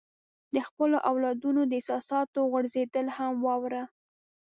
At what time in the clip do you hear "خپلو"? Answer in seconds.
0.67-0.97